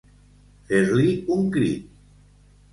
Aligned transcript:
Fer-li 0.71 1.13
un 1.37 1.47
crit. 1.59 1.87